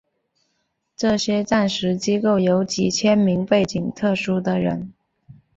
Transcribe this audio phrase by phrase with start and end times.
[0.97, 4.91] 这些战时机构有几千名背景特殊的人。